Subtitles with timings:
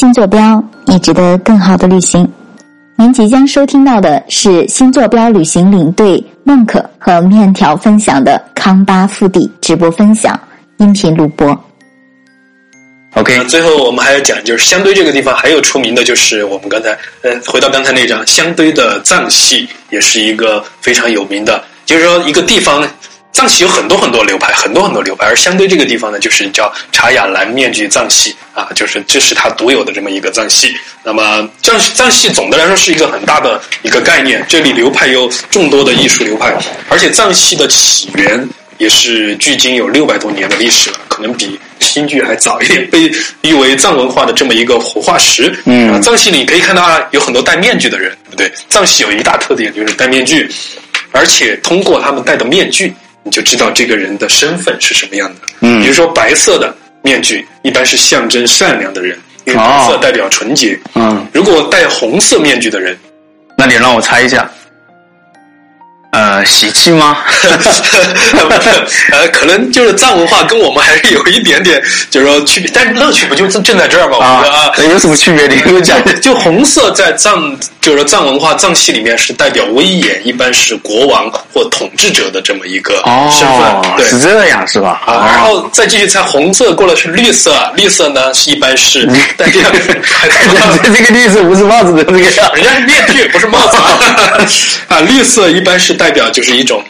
[0.00, 2.26] 新坐标，你值得更好的旅行。
[2.96, 10.40] 您即将收听到的是新坐标旅行领队孟可和面条分享的康巴腹地直播分享
[10.78, 11.48] 音频录播。
[13.12, 16.88] OK，最后我们还要讲，就是香堆这个地方还有出名的，就是我们刚才
[17.20, 21.62] 呃回到刚才那张香堆的藏戏，也是一个非常有名的。
[21.84, 22.88] 就是说一个地方，
[23.32, 30.74] 藏戏有很多很多流派，很多很多流派，而相对这个地方呢，就是叫查雅兰面具藏戏啊，就是这是它独有的这么一个藏戏。
[31.02, 36.54] 那么藏藏戏总的来说是一个很大的一个概念，这里流派有众多的艺术流派，
[36.88, 38.46] 而且藏戏的起源
[38.78, 43.10] 也是距今有六百多年的历史了，可能比新剧还早一点，被
[43.42, 45.56] 誉为藏文化的这么一个活化石。
[45.64, 48.52] 嗯啊藏戏里可以看到啊，有很多戴面具的人，对不对？
[48.68, 50.50] 藏戏有一大特点就是戴面具，
[51.12, 52.92] 而且通过他们戴的面具，
[53.22, 55.40] 你就知道这个人的身份是什么样的。
[55.60, 60.78] 嗯比如说白色的面具，一般是象征善良的人，因为白色代表纯洁。
[60.94, 62.96] 嗯，如果戴红色面具的人，
[63.56, 64.50] 那你让我猜一下，
[66.12, 67.18] 呃，喜气吗？
[69.12, 74.18] 呃，可能就是藏文化跟我们还是有一点点，就是说区别，但是乐趣不就正在这儿吗？
[74.26, 75.46] 啊，有什么区别？
[75.46, 75.98] 你给我讲。
[76.20, 82.94] 就红色在藏，就是说藏文化藏戏里面是代表威严，一般是国王或统治者的这么一个
[83.30, 83.56] 身份。
[83.56, 85.00] 哦，对是这样是吧？
[85.06, 89.06] 啊，然后再继续猜红色过了是绿色，绿色呢是一般是
[89.36, 89.62] 代表
[90.82, 92.18] 这 这个绿色不是帽子的这个，
[92.54, 93.98] 人家是面具，不是帽子啊。
[94.88, 96.84] 啊，绿色一般是代表就是一种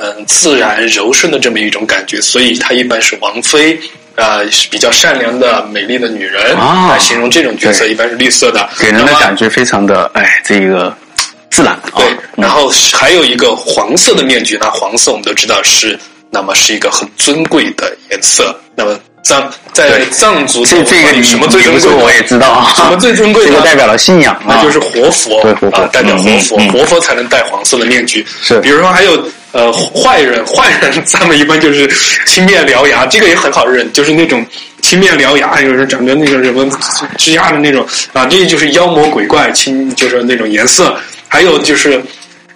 [0.00, 3.78] 嗯自然柔顺的这么一种感觉，所以它一般是王妃
[4.20, 10.94] 啊，是比较善良的、美丽的女人啊来形容这种角色，一般是绿色的，给人的感觉非常的哎，这个
[11.50, 11.78] 自然。
[11.96, 15.98] 对啊，然后还有一个黄色的面具，那黄色我们都知道是，
[16.30, 18.54] 那么是一个很尊贵的颜色。
[18.76, 22.72] 那么藏在藏族这这个你什么最尊贵我也知道啊。
[22.74, 28.26] 什么最尊贵呢 这个代表了信仰啊，那就是活佛，对活佛啊，代表活佛，活佛才能戴黄色的面具。
[28.42, 31.90] 是比如说还有呃坏人，坏人咱们一般就是
[32.26, 34.44] 青面獠牙，这个也很好认，就是那种
[34.80, 36.66] 青面獠牙，有时候长着那个什么
[37.16, 40.96] 枝桠的那种啊，这就是妖魔鬼怪，青就是那种颜色。
[41.28, 42.02] 还有就是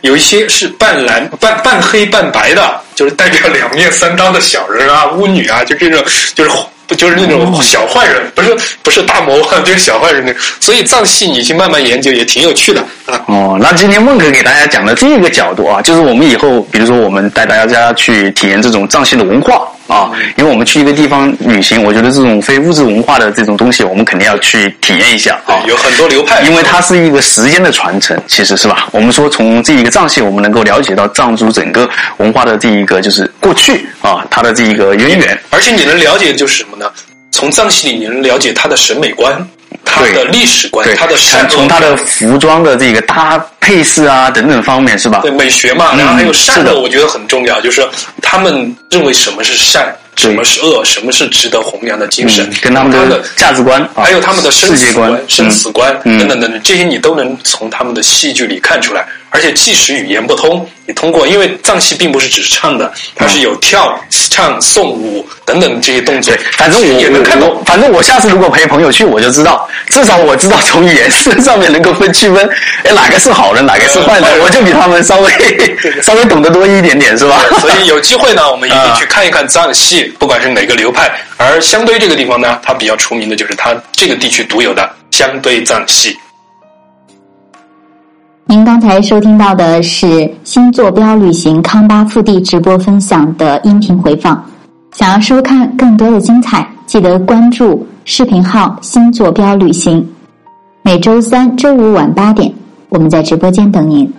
[0.00, 6.02] 有一些是半蓝、半半黑、半白的，就是代表两面三刀的小人啊、巫女啊，就这种
[6.34, 6.50] 就是。
[6.86, 10.40] 不就是那种小坏人，不是不是大魔王，就是小坏人那种。
[10.60, 13.20] 所以藏戏你去慢慢研究也挺有趣的啊。
[13.26, 25.62] 哦，那今天孟哥给大家讲的这个角度啊，就是我们以后，比如说我们带大家去体验这种藏戏的文化啊，因为我们去一个地方旅行，我觉得这种非物质文化的这种东西，我们肯定要去体验一下啊。
[25.66, 28.88] 有很多流派，因为它是一个时间的传承，其实是吧？
[28.92, 35.38] 我们说从这一个藏戏，我们能够了解到藏族整个文化的这一个就是过去啊，它的这一个渊源。
[35.50, 36.90] 而且你能了解的就是什么呢？
[37.30, 39.36] 从藏戏里你能了解他的审美观、
[39.94, 41.16] 他的历史观对，、他的
[41.48, 45.20] 从他的服装的这个搭配饰啊等等方面，是吧？
[45.22, 47.86] 对美学嘛，然后还有善的我觉得很重要，就是
[48.20, 59.04] 他们认为什么是善，什么是恶，什么是值得弘扬的精神嗯，跟他们的价值观，啊还有他们的生世界观死观、、生死观嗯等等等等，这些你都能从他们的戏剧里看出来。
[59.30, 63.98] 而且即使语言不通，你通过，因为藏戏并不是只是唱的，它是有跳、
[64.30, 72.48] 唱、诵、舞等等这些动作对，，反正我也能看到反正我下次如果陪朋友去，我就知道，至少我知道从颜色上面能够分区分，
[72.84, 75.32] 哎，哪个是好人，哪个是坏人， 我就比他们稍微
[76.00, 77.44] 稍微懂得多一点点，是吧？
[77.60, 81.10] 所以有机会呢，我们一定啊去看一看藏戏，不管是哪个流派。
[81.36, 86.16] 而香堆这个地方呢，它比较出名的就是它这个地区独有的香堆藏戏。
[88.46, 94.44] 您刚才收听到的是新坐标旅行康巴腹地直播分享的音频回放。
[94.92, 100.06] 想要收看更多的精彩，记得关注视频号“新坐标旅行”。
[100.82, 102.52] 每周三、周五晚八点，
[102.90, 104.12] 我们在直播间等您。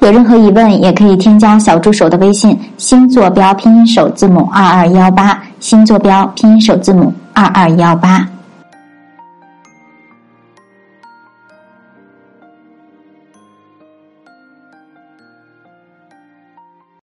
[0.00, 8.26] 有任何疑问，也可以添加小助手的微信“新坐标拼音首字母二二幺八”，新坐标拼音首字母二二幺八。